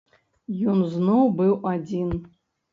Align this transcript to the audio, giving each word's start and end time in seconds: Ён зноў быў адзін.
Ён 0.71 0.81
зноў 0.95 1.23
быў 1.43 1.53
адзін. 1.75 2.13